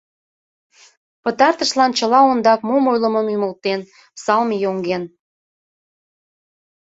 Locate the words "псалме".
4.15-4.55